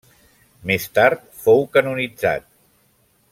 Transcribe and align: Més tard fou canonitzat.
Més 0.69 0.87
tard 0.99 1.21
fou 1.43 1.61
canonitzat. 1.77 2.49